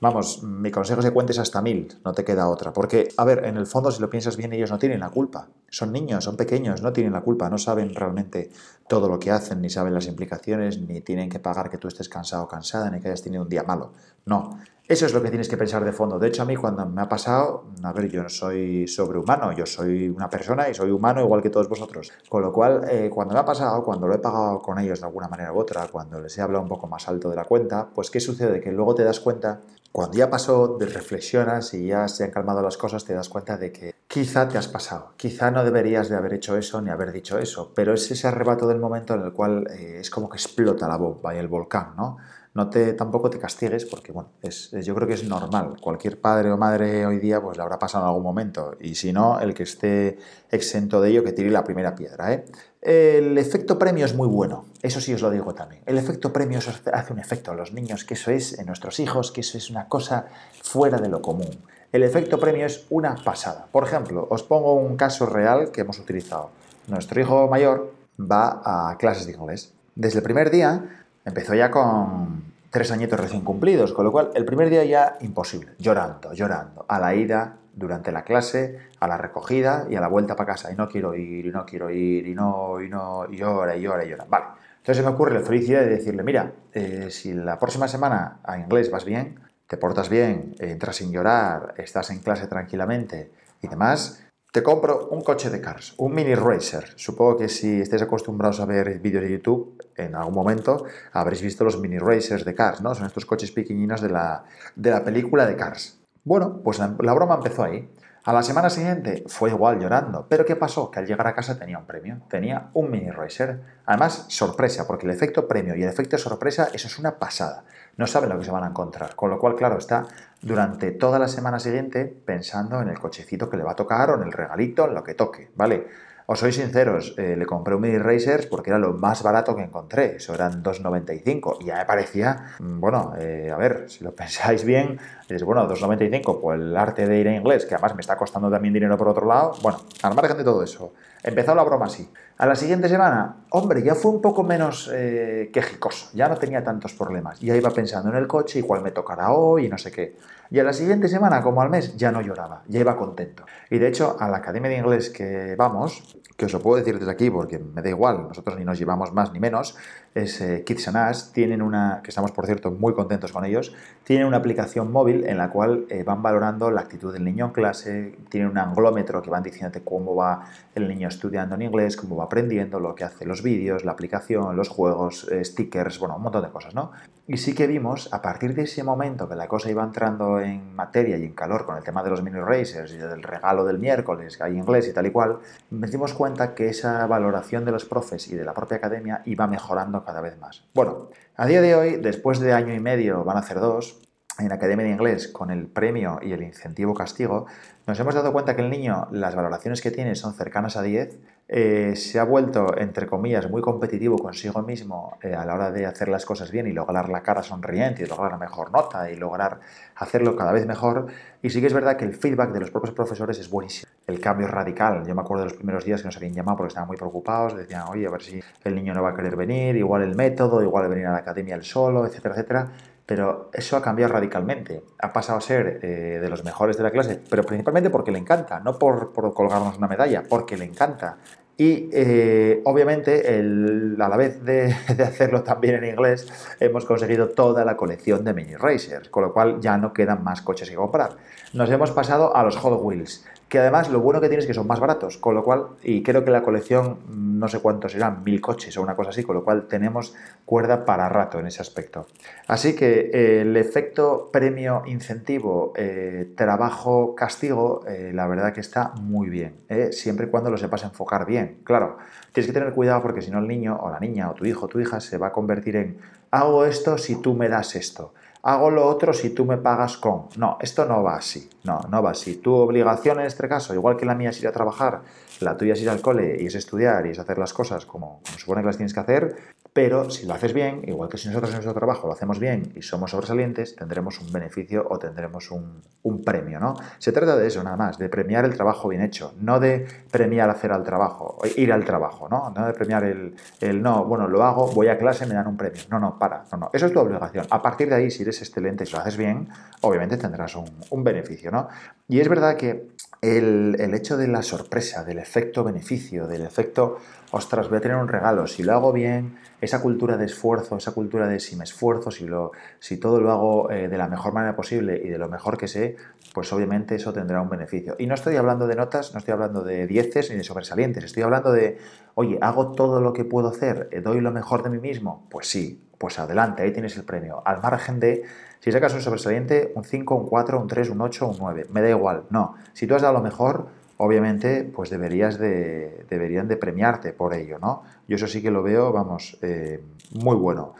vamos, 0.00 0.42
mi 0.44 0.70
consejo 0.70 1.00
es 1.00 1.06
que 1.06 1.12
cuentes 1.12 1.38
hasta 1.38 1.60
mil, 1.62 1.98
no 2.04 2.12
te 2.12 2.24
queda 2.24 2.48
otra. 2.48 2.72
Porque, 2.72 3.08
a 3.16 3.24
ver, 3.24 3.44
en 3.44 3.56
el 3.56 3.66
fondo, 3.66 3.90
si 3.90 4.00
lo 4.00 4.08
piensas 4.08 4.36
bien, 4.36 4.52
ellos 4.52 4.70
no 4.70 4.78
tienen 4.78 5.00
la 5.00 5.10
culpa. 5.10 5.48
Son 5.68 5.92
niños, 5.92 6.22
son 6.22 6.36
pequeños, 6.36 6.80
no 6.80 6.92
tienen 6.92 7.12
la 7.12 7.22
culpa, 7.22 7.50
no 7.50 7.58
saben 7.58 7.92
realmente 7.92 8.50
todo 8.88 9.08
lo 9.08 9.18
que 9.18 9.32
hacen, 9.32 9.60
ni 9.60 9.68
saben 9.68 9.92
las 9.92 10.06
implicaciones, 10.06 10.80
ni 10.80 11.00
tienen 11.00 11.28
que 11.28 11.40
pagar 11.40 11.70
que 11.70 11.78
tú 11.78 11.88
estés 11.88 12.08
cansado 12.08 12.44
o 12.44 12.48
cansada, 12.48 12.88
ni 12.88 13.00
que 13.00 13.08
hayas 13.08 13.22
tenido 13.22 13.42
un 13.42 13.48
día 13.48 13.64
malo. 13.64 13.92
No, 14.26 14.60
eso 14.90 15.06
es 15.06 15.14
lo 15.14 15.22
que 15.22 15.28
tienes 15.28 15.48
que 15.48 15.56
pensar 15.56 15.84
de 15.84 15.92
fondo. 15.92 16.18
De 16.18 16.26
hecho, 16.26 16.42
a 16.42 16.44
mí 16.44 16.56
cuando 16.56 16.84
me 16.84 17.00
ha 17.00 17.08
pasado, 17.08 17.66
a 17.84 17.92
ver, 17.92 18.10
yo 18.10 18.24
no 18.24 18.28
soy 18.28 18.88
sobrehumano, 18.88 19.52
yo 19.52 19.64
soy 19.64 20.08
una 20.08 20.28
persona 20.28 20.68
y 20.68 20.74
soy 20.74 20.90
humano 20.90 21.20
igual 21.20 21.40
que 21.40 21.48
todos 21.48 21.68
vosotros. 21.68 22.10
Con 22.28 22.42
lo 22.42 22.52
cual, 22.52 22.82
eh, 22.90 23.08
cuando 23.08 23.34
me 23.34 23.38
ha 23.38 23.44
pasado, 23.44 23.84
cuando 23.84 24.08
lo 24.08 24.16
he 24.16 24.18
pagado 24.18 24.60
con 24.60 24.80
ellos 24.80 24.98
de 24.98 25.06
alguna 25.06 25.28
manera 25.28 25.52
u 25.52 25.60
otra, 25.60 25.86
cuando 25.86 26.20
les 26.20 26.36
he 26.36 26.42
hablado 26.42 26.64
un 26.64 26.68
poco 26.68 26.88
más 26.88 27.06
alto 27.06 27.30
de 27.30 27.36
la 27.36 27.44
cuenta, 27.44 27.88
pues 27.94 28.10
¿qué 28.10 28.18
sucede? 28.18 28.60
Que 28.60 28.72
luego 28.72 28.96
te 28.96 29.04
das 29.04 29.20
cuenta, 29.20 29.60
cuando 29.92 30.18
ya 30.18 30.28
pasó, 30.28 30.76
reflexionas 30.80 31.72
y 31.74 31.86
ya 31.86 32.08
se 32.08 32.24
han 32.24 32.32
calmado 32.32 32.60
las 32.60 32.76
cosas, 32.76 33.04
te 33.04 33.14
das 33.14 33.28
cuenta 33.28 33.56
de 33.56 33.70
que 33.70 33.94
quizá 34.08 34.48
te 34.48 34.58
has 34.58 34.66
pasado, 34.66 35.12
quizá 35.16 35.52
no 35.52 35.62
deberías 35.62 36.08
de 36.08 36.16
haber 36.16 36.34
hecho 36.34 36.56
eso 36.56 36.80
ni 36.82 36.90
haber 36.90 37.12
dicho 37.12 37.38
eso, 37.38 37.70
pero 37.76 37.94
es 37.94 38.10
ese 38.10 38.26
arrebato 38.26 38.66
del 38.66 38.80
momento 38.80 39.14
en 39.14 39.22
el 39.22 39.32
cual 39.32 39.68
eh, 39.70 39.98
es 40.00 40.10
como 40.10 40.28
que 40.28 40.36
explota 40.36 40.88
la 40.88 40.96
bomba 40.96 41.32
y 41.32 41.38
el 41.38 41.46
volcán, 41.46 41.94
¿no? 41.96 42.16
No 42.52 42.68
te, 42.68 42.94
tampoco 42.94 43.30
te 43.30 43.38
castigues 43.38 43.84
porque, 43.84 44.10
bueno, 44.10 44.30
es, 44.42 44.70
yo 44.72 44.94
creo 44.94 45.06
que 45.06 45.14
es 45.14 45.24
normal. 45.24 45.76
Cualquier 45.80 46.20
padre 46.20 46.50
o 46.50 46.56
madre 46.56 47.06
hoy 47.06 47.18
día 47.18 47.40
pues 47.40 47.56
le 47.56 47.62
habrá 47.62 47.78
pasado 47.78 48.04
en 48.04 48.08
algún 48.08 48.24
momento 48.24 48.76
y 48.80 48.96
si 48.96 49.12
no, 49.12 49.38
el 49.40 49.54
que 49.54 49.62
esté 49.62 50.18
exento 50.50 51.00
de 51.00 51.10
ello 51.10 51.22
que 51.22 51.32
tire 51.32 51.50
la 51.50 51.62
primera 51.62 51.94
piedra. 51.94 52.32
¿eh? 52.32 52.44
El 52.82 53.38
efecto 53.38 53.78
premio 53.78 54.04
es 54.04 54.14
muy 54.14 54.26
bueno, 54.26 54.64
eso 54.82 55.00
sí 55.00 55.14
os 55.14 55.22
lo 55.22 55.30
digo 55.30 55.54
también. 55.54 55.82
El 55.86 55.96
efecto 55.96 56.32
premio 56.32 56.58
hace 56.58 57.12
un 57.12 57.20
efecto 57.20 57.52
a 57.52 57.54
los 57.54 57.72
niños, 57.72 58.04
que 58.04 58.14
eso 58.14 58.32
es 58.32 58.58
en 58.58 58.66
nuestros 58.66 58.98
hijos, 58.98 59.30
que 59.30 59.42
eso 59.42 59.56
es 59.56 59.70
una 59.70 59.86
cosa 59.86 60.26
fuera 60.62 60.98
de 60.98 61.08
lo 61.08 61.22
común. 61.22 61.50
El 61.92 62.02
efecto 62.02 62.38
premio 62.38 62.66
es 62.66 62.86
una 62.90 63.16
pasada. 63.16 63.66
Por 63.70 63.84
ejemplo, 63.84 64.26
os 64.30 64.42
pongo 64.42 64.74
un 64.74 64.96
caso 64.96 65.26
real 65.26 65.72
que 65.72 65.82
hemos 65.82 65.98
utilizado. 65.98 66.50
Nuestro 66.86 67.20
hijo 67.20 67.48
mayor 67.48 67.92
va 68.18 68.62
a 68.64 68.96
clases 68.96 69.26
de 69.26 69.32
inglés. 69.32 69.72
Desde 69.94 70.18
el 70.18 70.24
primer 70.24 70.50
día 70.50 70.99
empezó 71.24 71.54
ya 71.54 71.70
con 71.70 72.44
tres 72.70 72.90
añitos 72.92 73.18
recién 73.18 73.42
cumplidos, 73.42 73.92
con 73.92 74.04
lo 74.04 74.12
cual 74.12 74.30
el 74.34 74.44
primer 74.44 74.70
día 74.70 74.84
ya 74.84 75.16
imposible, 75.20 75.72
llorando, 75.78 76.32
llorando, 76.32 76.84
a 76.88 76.98
la 76.98 77.14
ida 77.14 77.56
durante 77.74 78.12
la 78.12 78.22
clase, 78.22 78.78
a 79.00 79.08
la 79.08 79.16
recogida 79.16 79.86
y 79.90 79.96
a 79.96 80.00
la 80.00 80.08
vuelta 80.08 80.36
para 80.36 80.52
casa, 80.52 80.72
y 80.72 80.76
no 80.76 80.88
quiero 80.88 81.14
ir, 81.14 81.46
y 81.46 81.50
no 81.50 81.64
quiero 81.66 81.90
ir, 81.90 82.26
y 82.26 82.34
no, 82.34 82.80
y 82.80 82.88
no, 82.88 83.26
y 83.30 83.36
llora, 83.36 83.76
y 83.76 83.82
llora, 83.82 84.04
y 84.04 84.10
llora. 84.10 84.26
Vale, 84.28 84.46
entonces 84.78 84.98
se 84.98 85.02
me 85.02 85.14
ocurre 85.14 85.34
la 85.34 85.40
felicidad 85.40 85.80
de 85.80 85.88
decirle, 85.88 86.22
mira, 86.22 86.52
eh, 86.72 87.08
si 87.10 87.32
la 87.32 87.58
próxima 87.58 87.88
semana 87.88 88.38
a 88.44 88.58
inglés 88.58 88.90
vas 88.90 89.04
bien, 89.04 89.40
te 89.66 89.76
portas 89.76 90.08
bien, 90.08 90.54
entras 90.58 90.96
sin 90.96 91.12
llorar, 91.12 91.74
estás 91.76 92.10
en 92.10 92.20
clase 92.20 92.46
tranquilamente 92.46 93.30
y 93.62 93.68
demás, 93.68 94.24
te 94.52 94.64
compro 94.64 95.08
un 95.12 95.20
coche 95.22 95.48
de 95.48 95.60
Cars, 95.60 95.94
un 95.96 96.12
mini 96.12 96.34
racer. 96.34 96.84
Supongo 96.96 97.36
que 97.36 97.48
si 97.48 97.80
estáis 97.80 98.02
acostumbrados 98.02 98.58
a 98.58 98.64
ver 98.64 98.98
vídeos 98.98 99.22
de 99.22 99.30
YouTube, 99.30 99.79
en 100.04 100.14
algún 100.14 100.34
momento 100.34 100.84
habréis 101.12 101.42
visto 101.42 101.64
los 101.64 101.78
mini 101.78 101.98
racers 101.98 102.44
de 102.44 102.54
Cars, 102.54 102.80
¿no? 102.80 102.94
Son 102.94 103.06
estos 103.06 103.26
coches 103.26 103.50
pequeñinos 103.52 104.00
de 104.00 104.10
la, 104.10 104.44
de 104.76 104.90
la 104.90 105.04
película 105.04 105.46
de 105.46 105.56
Cars. 105.56 105.98
Bueno, 106.24 106.60
pues 106.62 106.78
la, 106.78 107.14
broma 107.14 107.36
empezó 107.36 107.64
ahí. 107.64 107.88
A 108.24 108.34
la 108.34 108.42
semana 108.42 108.68
siguiente 108.68 109.24
fue 109.28 109.48
igual 109.48 109.80
llorando, 109.80 110.26
pero 110.28 110.44
¿qué 110.44 110.54
pasó? 110.54 110.90
Que 110.90 110.98
al 110.98 111.06
llegar 111.06 111.26
a 111.26 111.34
casa 111.34 111.58
tenía 111.58 111.78
un 111.78 111.86
premio, 111.86 112.18
tenía 112.28 112.68
un 112.74 112.90
mini 112.90 113.10
racer. 113.10 113.60
Además, 113.86 114.26
sorpresa, 114.28 114.86
porque 114.86 115.06
el 115.06 115.12
efecto 115.12 115.48
premio 115.48 115.74
y 115.74 115.82
el 115.82 115.88
efecto 115.88 116.18
sorpresa, 116.18 116.68
eso 116.74 116.86
es 116.86 116.98
una 116.98 117.18
pasada 117.18 117.64
no 118.00 118.06
saben 118.06 118.30
lo 118.30 118.38
que 118.38 118.46
se 118.46 118.50
van 118.50 118.64
a 118.64 118.68
encontrar. 118.68 119.14
Con 119.14 119.28
lo 119.28 119.38
cual, 119.38 119.54
claro, 119.54 119.76
está 119.76 120.06
durante 120.40 120.90
toda 120.92 121.18
la 121.18 121.28
semana 121.28 121.58
siguiente 121.58 122.06
pensando 122.06 122.80
en 122.80 122.88
el 122.88 122.98
cochecito 122.98 123.50
que 123.50 123.58
le 123.58 123.62
va 123.62 123.72
a 123.72 123.76
tocar 123.76 124.10
o 124.10 124.14
en 124.14 124.22
el 124.22 124.32
regalito, 124.32 124.86
en 124.86 124.94
lo 124.94 125.04
que 125.04 125.12
toque, 125.12 125.50
¿vale? 125.54 125.86
Os 126.32 126.38
soy 126.38 126.52
sinceros, 126.52 127.14
eh, 127.18 127.34
le 127.36 127.44
compré 127.44 127.74
un 127.74 127.80
Mini 127.80 127.98
Racers 127.98 128.46
porque 128.46 128.70
era 128.70 128.78
lo 128.78 128.92
más 128.92 129.20
barato 129.24 129.56
que 129.56 129.62
encontré. 129.64 130.14
Eso 130.14 130.32
eran 130.32 130.62
2,95 130.62 131.56
y 131.58 131.64
ya 131.64 131.78
me 131.78 131.84
parecía, 131.84 132.54
mm, 132.60 132.78
bueno, 132.78 133.14
eh, 133.18 133.50
a 133.52 133.56
ver, 133.56 133.86
si 133.88 134.04
lo 134.04 134.14
pensáis 134.14 134.64
bien, 134.64 135.00
dices, 135.22 135.42
bueno, 135.42 135.68
2,95, 135.68 136.40
pues 136.40 136.60
el 136.60 136.76
arte 136.76 137.08
de 137.08 137.18
ir 137.18 137.26
a 137.26 137.34
inglés, 137.34 137.66
que 137.66 137.74
además 137.74 137.96
me 137.96 138.00
está 138.02 138.16
costando 138.16 138.48
también 138.48 138.72
dinero 138.72 138.96
por 138.96 139.08
otro 139.08 139.26
lado. 139.26 139.54
Bueno, 139.60 139.80
al 140.02 140.14
margen 140.14 140.36
de 140.36 140.44
todo 140.44 140.62
eso, 140.62 140.92
empezó 141.22 141.54
la 141.54 141.64
broma 141.64 141.86
así. 141.86 142.10
A 142.38 142.46
la 142.46 142.54
siguiente 142.54 142.88
semana, 142.88 143.36
hombre, 143.50 143.82
ya 143.82 143.94
fue 143.94 144.10
un 144.10 144.22
poco 144.22 144.42
menos 144.42 144.90
eh, 144.92 145.50
quejicoso, 145.52 146.08
ya 146.14 146.28
no 146.28 146.36
tenía 146.36 146.64
tantos 146.64 146.94
problemas. 146.94 147.38
Ya 147.40 147.54
iba 147.54 147.70
pensando 147.70 148.08
en 148.10 148.16
el 148.16 148.26
coche, 148.26 148.60
igual 148.60 148.82
me 148.82 148.92
tocará 148.92 149.32
hoy 149.32 149.66
y 149.66 149.68
no 149.68 149.76
sé 149.76 149.90
qué. 149.90 150.16
Y 150.50 150.58
a 150.58 150.64
la 150.64 150.72
siguiente 150.72 151.08
semana, 151.08 151.42
como 151.42 151.62
al 151.62 151.70
mes, 151.70 151.96
ya 151.96 152.10
no 152.10 152.22
lloraba, 152.22 152.62
ya 152.66 152.80
iba 152.80 152.96
contento. 152.96 153.44
Y 153.70 153.78
de 153.78 153.88
hecho, 153.88 154.16
a 154.18 154.28
la 154.28 154.38
academia 154.38 154.70
de 154.70 154.78
inglés 154.78 155.10
que 155.10 155.54
vamos, 155.56 156.18
que 156.40 156.46
os 156.46 156.52
lo 156.54 156.60
puedo 156.60 156.78
decir 156.78 156.98
desde 156.98 157.12
aquí 157.12 157.28
porque 157.28 157.58
me 157.58 157.82
da 157.82 157.90
igual, 157.90 158.26
nosotros 158.26 158.58
ni 158.58 158.64
nos 158.64 158.78
llevamos 158.78 159.12
más 159.12 159.30
ni 159.30 159.38
menos, 159.38 159.76
es 160.14 160.40
eh, 160.40 160.64
Kids 160.64 160.88
and 160.88 161.10
Us, 161.10 161.32
tienen 161.32 161.60
una, 161.60 162.00
que 162.02 162.08
estamos 162.08 162.32
por 162.32 162.46
cierto 162.46 162.70
muy 162.70 162.94
contentos 162.94 163.30
con 163.30 163.44
ellos, 163.44 163.74
tienen 164.04 164.26
una 164.26 164.38
aplicación 164.38 164.90
móvil 164.90 165.26
en 165.26 165.36
la 165.36 165.50
cual 165.50 165.84
eh, 165.90 166.02
van 166.02 166.22
valorando 166.22 166.70
la 166.70 166.80
actitud 166.80 167.12
del 167.12 167.24
niño 167.24 167.44
en 167.44 167.52
clase, 167.52 168.16
tienen 168.30 168.48
un 168.48 168.56
anglómetro 168.56 169.20
que 169.20 169.28
van 169.28 169.42
diciéndote 169.42 169.84
cómo 169.84 170.16
va 170.16 170.46
el 170.74 170.88
niño 170.88 171.08
estudiando 171.10 171.54
en 171.54 171.62
inglés, 171.62 171.96
cómo 171.96 172.16
va 172.16 172.24
aprendiendo, 172.24 172.80
lo 172.80 172.94
que 172.94 173.04
hace 173.04 173.26
los 173.26 173.42
vídeos, 173.42 173.84
la 173.84 173.92
aplicación, 173.92 174.56
los 174.56 174.68
juegos, 174.68 175.28
eh, 175.30 175.44
stickers, 175.44 175.98
bueno, 175.98 176.16
un 176.16 176.22
montón 176.22 176.42
de 176.42 176.48
cosas, 176.48 176.74
¿no? 176.74 176.92
Y 177.26 177.36
sí 177.36 177.54
que 177.54 177.66
vimos, 177.66 178.12
a 178.12 178.22
partir 178.22 178.54
de 178.54 178.62
ese 178.62 178.82
momento 178.82 179.28
que 179.28 179.36
la 179.36 179.46
cosa 179.46 179.70
iba 179.70 179.84
entrando 179.84 180.40
en 180.40 180.74
materia 180.74 181.16
y 181.16 181.24
en 181.24 181.32
calor 181.32 181.66
con 181.66 181.76
el 181.76 181.84
tema 181.84 182.02
de 182.02 182.10
los 182.10 182.22
mini 182.22 182.40
racers 182.40 182.92
y 182.92 182.96
del 182.96 183.22
regalo 183.22 183.64
del 183.64 183.78
miércoles, 183.78 184.36
que 184.36 184.44
hay 184.44 184.56
inglés 184.56 184.88
y 184.88 184.92
tal 184.92 185.06
y 185.06 185.10
cual, 185.10 185.38
nos 185.70 185.90
dimos 185.90 186.14
cuenta 186.14 186.54
que 186.54 186.68
esa 186.68 187.06
valoración 187.06 187.64
de 187.64 187.72
los 187.72 187.84
profes 187.84 188.26
y 188.28 188.34
de 188.34 188.44
la 188.44 188.54
propia 188.54 188.78
academia 188.78 189.22
iba 189.26 189.46
mejorando 189.46 190.04
cada 190.04 190.20
vez 190.20 190.38
más. 190.38 190.64
Bueno, 190.74 191.10
a 191.36 191.46
día 191.46 191.60
de 191.60 191.74
hoy, 191.74 191.96
después 191.96 192.40
de 192.40 192.52
año 192.52 192.74
y 192.74 192.80
medio, 192.80 193.22
van 193.24 193.36
a 193.36 193.40
hacer 193.40 193.60
dos, 193.60 194.00
en 194.42 194.48
la 194.50 194.56
Academia 194.56 194.84
de 194.84 194.92
Inglés 194.92 195.28
con 195.28 195.50
el 195.50 195.66
premio 195.66 196.18
y 196.22 196.32
el 196.32 196.42
incentivo 196.42 196.94
castigo, 196.94 197.46
nos 197.86 197.98
hemos 197.98 198.14
dado 198.14 198.32
cuenta 198.32 198.54
que 198.54 198.62
el 198.62 198.70
niño, 198.70 199.08
las 199.10 199.34
valoraciones 199.34 199.80
que 199.80 199.90
tiene 199.90 200.14
son 200.14 200.34
cercanas 200.34 200.76
a 200.76 200.82
10, 200.82 201.18
eh, 201.48 201.96
se 201.96 202.20
ha 202.20 202.24
vuelto, 202.24 202.78
entre 202.78 203.08
comillas, 203.08 203.50
muy 203.50 203.60
competitivo 203.60 204.16
consigo 204.16 204.62
mismo 204.62 205.18
eh, 205.22 205.34
a 205.34 205.44
la 205.44 205.54
hora 205.54 205.72
de 205.72 205.86
hacer 205.86 206.08
las 206.08 206.24
cosas 206.24 206.52
bien 206.52 206.68
y 206.68 206.72
lograr 206.72 207.08
la 207.08 207.22
cara 207.22 207.42
sonriente 207.42 208.04
y 208.04 208.06
lograr 208.06 208.30
la 208.30 208.38
mejor 208.38 208.70
nota 208.70 209.10
y 209.10 209.16
lograr 209.16 209.58
hacerlo 209.96 210.36
cada 210.36 210.52
vez 210.52 210.66
mejor. 210.66 211.06
Y 211.42 211.50
sí 211.50 211.60
que 211.60 211.66
es 211.66 211.74
verdad 211.74 211.96
que 211.96 212.04
el 212.04 212.14
feedback 212.14 212.52
de 212.52 212.60
los 212.60 212.70
propios 212.70 212.94
profesores 212.94 213.38
es 213.40 213.50
buenísimo. 213.50 213.90
El 214.06 214.20
cambio 214.20 214.46
es 214.46 214.52
radical. 214.52 215.04
Yo 215.04 215.14
me 215.16 215.22
acuerdo 215.22 215.44
de 215.44 215.50
los 215.50 215.56
primeros 215.56 215.84
días 215.84 216.02
que 216.02 216.06
nos 216.06 216.16
habían 216.16 216.34
llamado 216.34 216.58
porque 216.58 216.68
estaban 216.68 216.86
muy 216.86 216.96
preocupados, 216.96 217.56
decían, 217.56 217.84
oye, 217.90 218.06
a 218.06 218.10
ver 218.10 218.22
si 218.22 218.40
el 218.62 218.74
niño 218.76 218.94
no 218.94 219.02
va 219.02 219.10
a 219.10 219.14
querer 219.14 219.34
venir, 219.34 219.74
igual 219.74 220.02
el 220.02 220.14
método, 220.14 220.62
igual 220.62 220.88
venir 220.88 221.06
a 221.06 221.12
la 221.12 221.18
academia 221.18 221.56
él 221.56 221.64
solo, 221.64 222.06
etcétera, 222.06 222.34
etcétera 222.34 222.68
pero 223.10 223.50
eso 223.52 223.76
ha 223.76 223.82
cambiado 223.82 224.12
radicalmente. 224.12 224.84
Ha 225.00 225.12
pasado 225.12 225.38
a 225.38 225.40
ser 225.40 225.80
eh, 225.82 226.20
de 226.20 226.28
los 226.28 226.44
mejores 226.44 226.76
de 226.76 226.84
la 226.84 226.92
clase, 226.92 227.20
pero 227.28 227.42
principalmente 227.42 227.90
porque 227.90 228.12
le 228.12 228.20
encanta, 228.20 228.60
no 228.60 228.78
por, 228.78 229.12
por 229.12 229.34
colgarnos 229.34 229.76
una 229.78 229.88
medalla, 229.88 230.22
porque 230.28 230.56
le 230.56 230.64
encanta. 230.64 231.18
Y 231.60 231.90
eh, 231.92 232.62
obviamente, 232.64 233.28
a 233.28 234.08
la 234.08 234.16
vez 234.16 234.42
de, 234.44 234.72
hacerlo 235.04 235.42
también 235.42 235.74
en 235.74 235.90
inglés, 235.90 236.26
hemos 236.58 236.86
conseguido 236.86 237.28
toda 237.28 237.66
la 237.66 237.76
colección 237.76 238.24
de 238.24 238.32
Mini 238.32 238.56
Racers, 238.56 239.10
con 239.10 239.24
lo 239.24 239.34
cual 239.34 239.60
ya 239.60 239.76
no 239.76 239.92
quedan 239.92 240.24
más 240.24 240.40
coches 240.40 240.70
que 240.70 240.76
comprar. 240.76 241.18
Nos 241.52 241.70
hemos 241.70 241.90
pasado 241.90 242.34
a 242.34 242.42
los 242.44 242.56
Hot 242.56 242.80
Wheels 242.82 243.26
que 243.50 243.58
además 243.58 243.90
lo 243.90 243.98
bueno 244.00 244.20
que 244.20 244.28
tiene 244.28 244.42
es 244.42 244.46
que 244.46 244.54
son 244.54 244.68
más 244.68 244.78
baratos, 244.78 245.18
con 245.18 245.34
lo 245.34 245.42
cual, 245.42 245.70
y 245.82 246.04
creo 246.04 246.24
que 246.24 246.30
la 246.30 246.42
colección, 246.42 246.98
no 247.08 247.48
sé 247.48 247.58
cuántos 247.58 247.90
serán, 247.90 248.22
mil 248.22 248.40
coches 248.40 248.76
o 248.76 248.82
una 248.82 248.94
cosa 248.94 249.10
así, 249.10 249.24
con 249.24 249.34
lo 249.34 249.42
cual 249.42 249.66
tenemos 249.66 250.14
cuerda 250.44 250.84
para 250.84 251.08
rato 251.08 251.40
en 251.40 251.48
ese 251.48 251.60
aspecto. 251.60 252.06
Así 252.46 252.76
que 252.76 253.10
eh, 253.12 253.40
el 253.40 253.56
efecto 253.56 254.30
premio, 254.32 254.84
incentivo, 254.86 255.72
eh, 255.74 256.32
trabajo, 256.36 257.16
castigo, 257.16 257.84
la 258.12 258.28
verdad 258.28 258.52
que 258.52 258.60
está 258.60 258.92
muy 259.00 259.28
bien, 259.28 259.56
siempre 259.90 260.26
y 260.26 260.30
cuando 260.30 260.48
lo 260.48 260.56
sepas 260.56 260.84
enfocar 260.84 261.26
bien. 261.26 261.49
Claro, 261.64 261.98
tienes 262.32 262.50
que 262.50 262.58
tener 262.58 262.72
cuidado 262.72 263.02
porque 263.02 263.22
si 263.22 263.30
no 263.30 263.38
el 263.38 263.48
niño 263.48 263.78
o 263.80 263.90
la 263.90 264.00
niña 264.00 264.30
o 264.30 264.34
tu 264.34 264.44
hijo 264.44 264.66
o 264.66 264.68
tu 264.68 264.80
hija 264.80 265.00
se 265.00 265.18
va 265.18 265.28
a 265.28 265.32
convertir 265.32 265.76
en 265.76 265.98
hago 266.30 266.64
esto 266.64 266.98
si 266.98 267.20
tú 267.20 267.34
me 267.34 267.48
das 267.48 267.76
esto 267.76 268.12
hago 268.42 268.70
lo 268.70 268.86
otro 268.86 269.12
si 269.12 269.30
tú 269.30 269.44
me 269.44 269.56
pagas 269.56 269.96
con. 269.96 270.26
No, 270.36 270.58
esto 270.60 270.84
no 270.86 271.02
va 271.02 271.16
así. 271.16 271.48
No, 271.64 271.80
no 271.90 272.02
va 272.02 272.10
así. 272.10 272.36
Tu 272.36 272.52
obligación 272.52 273.20
en 273.20 273.26
este 273.26 273.48
caso, 273.48 273.74
igual 273.74 273.96
que 273.96 274.06
la 274.06 274.14
mía 274.14 274.30
es 274.30 274.40
ir 274.40 274.48
a 274.48 274.52
trabajar, 274.52 275.02
la 275.40 275.56
tuya 275.56 275.74
es 275.74 275.82
ir 275.82 275.90
al 275.90 276.00
cole 276.00 276.36
y 276.40 276.46
es 276.46 276.54
estudiar 276.54 277.06
y 277.06 277.10
es 277.10 277.18
hacer 277.18 277.38
las 277.38 277.52
cosas 277.52 277.86
como, 277.86 278.20
como 278.24 278.38
supone 278.38 278.62
que 278.62 278.66
las 278.66 278.76
tienes 278.76 278.94
que 278.94 279.00
hacer, 279.00 279.36
pero 279.72 280.10
si 280.10 280.26
lo 280.26 280.34
haces 280.34 280.52
bien, 280.52 280.82
igual 280.86 281.08
que 281.08 281.16
si 281.16 281.28
nosotros 281.28 281.50
en 281.50 281.56
nuestro 281.56 281.74
trabajo 281.74 282.06
lo 282.06 282.12
hacemos 282.12 282.38
bien 282.38 282.72
y 282.74 282.82
somos 282.82 283.12
sobresalientes, 283.12 283.76
tendremos 283.76 284.20
un 284.20 284.32
beneficio 284.32 284.86
o 284.88 284.98
tendremos 284.98 285.50
un, 285.50 285.82
premio, 286.24 286.58
¿no? 286.58 286.74
Se 286.98 287.12
trata 287.12 287.36
de 287.36 287.46
eso 287.46 287.62
nada 287.62 287.76
más, 287.76 287.98
de 287.98 288.08
premiar 288.08 288.44
el 288.44 288.54
trabajo 288.54 288.88
bien 288.88 289.02
hecho, 289.02 289.32
no 289.40 289.60
de 289.60 289.86
premiar 290.10 290.50
hacer 290.50 290.72
al 290.72 290.82
trabajo, 290.82 291.38
ir 291.56 291.72
al 291.72 291.84
trabajo, 291.84 292.28
¿no? 292.28 292.52
No 292.54 292.66
de 292.66 292.72
premiar 292.72 293.04
el, 293.04 293.34
el 293.60 293.80
no, 293.80 294.04
bueno, 294.04 294.28
lo 294.28 294.42
hago, 294.42 294.66
voy 294.72 294.88
a 294.88 294.98
clase, 294.98 295.24
me 295.26 295.34
dan 295.34 295.46
un 295.46 295.56
premio. 295.56 295.82
No, 295.88 295.98
no, 295.98 296.18
para, 296.18 296.44
no, 296.52 296.58
no. 296.58 296.70
Eso 296.72 296.86
es 296.86 296.92
tu 296.92 296.98
obligación. 296.98 297.46
A 297.48 297.62
partir 297.62 297.88
de 297.88 297.94
ahí, 297.94 298.10
si 298.10 298.22
eres 298.22 298.40
excelente 298.42 298.84
y 298.84 298.86
si 298.86 298.92
lo 298.92 299.00
haces 299.00 299.16
bien, 299.16 299.48
obviamente 299.82 300.16
tendrás 300.16 300.54
un, 300.56 300.68
un 300.90 301.04
beneficio, 301.04 301.50
¿no? 301.50 301.68
Y 302.10 302.18
es 302.18 302.28
verdad 302.28 302.56
que 302.56 302.88
el, 303.22 303.76
el 303.78 303.94
hecho 303.94 304.16
de 304.16 304.26
la 304.26 304.42
sorpresa, 304.42 305.04
del 305.04 305.20
efecto 305.20 305.62
beneficio, 305.62 306.26
del 306.26 306.42
efecto 306.42 306.98
ostras, 307.30 307.68
voy 307.68 307.78
a 307.78 307.80
tener 307.80 307.96
un 307.96 308.08
regalo, 308.08 308.48
si 308.48 308.64
lo 308.64 308.72
hago 308.72 308.92
bien, 308.92 309.38
esa 309.60 309.80
cultura 309.80 310.16
de 310.16 310.24
esfuerzo, 310.24 310.76
esa 310.76 310.90
cultura 310.90 311.28
de 311.28 311.38
si 311.38 311.54
me 311.54 311.62
esfuerzo, 311.62 312.10
si, 312.10 312.26
lo, 312.26 312.50
si 312.80 312.96
todo 312.96 313.20
lo 313.20 313.30
hago 313.30 313.70
eh, 313.70 313.86
de 313.86 313.96
la 313.96 314.08
mejor 314.08 314.32
manera 314.32 314.56
posible 314.56 315.00
y 315.04 315.08
de 315.08 315.18
lo 315.18 315.28
mejor 315.28 315.56
que 315.56 315.68
sé, 315.68 315.94
pues 316.32 316.52
obviamente 316.52 316.94
eso 316.94 317.12
tendrá 317.12 317.40
un 317.42 317.48
beneficio. 317.48 317.96
Y 317.98 318.06
no 318.06 318.14
estoy 318.14 318.36
hablando 318.36 318.66
de 318.66 318.76
notas, 318.76 319.12
no 319.12 319.18
estoy 319.18 319.32
hablando 319.32 319.62
de 319.62 319.86
dieces 319.86 320.30
ni 320.30 320.36
de 320.36 320.44
sobresalientes, 320.44 321.04
estoy 321.04 321.22
hablando 321.22 321.52
de, 321.52 321.78
oye, 322.14 322.38
hago 322.40 322.72
todo 322.72 323.00
lo 323.00 323.12
que 323.12 323.24
puedo 323.24 323.48
hacer, 323.48 323.88
eh, 323.90 324.00
doy 324.00 324.20
lo 324.20 324.30
mejor 324.30 324.62
de 324.62 324.70
mí 324.70 324.78
mismo, 324.78 325.26
pues 325.30 325.48
sí, 325.48 325.82
pues 325.98 326.18
adelante, 326.18 326.62
ahí 326.62 326.72
tienes 326.72 326.96
el 326.96 327.04
premio. 327.04 327.42
Al 327.44 327.60
margen 327.60 328.00
de, 328.00 328.22
si 328.60 328.72
sacas 328.72 328.94
un 328.94 329.02
sobresaliente, 329.02 329.72
un 329.74 329.84
5, 329.84 330.14
un 330.14 330.26
4, 330.26 330.60
un 330.60 330.66
3, 330.66 330.90
un 330.90 331.00
8, 331.00 331.28
un 331.28 331.36
9, 331.38 331.66
me 331.70 331.82
da 331.82 331.90
igual, 331.90 332.24
no. 332.30 332.54
Si 332.72 332.86
tú 332.86 332.94
has 332.94 333.02
dado 333.02 333.14
lo 333.14 333.20
mejor, 333.20 333.68
obviamente, 333.98 334.64
pues 334.64 334.88
deberías 334.88 335.38
de, 335.38 336.06
deberían 336.08 336.48
de 336.48 336.56
premiarte 336.56 337.12
por 337.12 337.34
ello, 337.34 337.58
¿no? 337.58 337.82
Yo 338.08 338.16
eso 338.16 338.26
sí 338.26 338.40
que 338.40 338.50
lo 338.50 338.62
veo, 338.62 338.92
vamos, 338.92 339.36
eh, 339.42 339.82
muy 340.12 340.36
bueno. 340.36 340.74